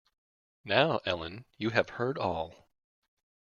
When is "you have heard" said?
1.59-2.17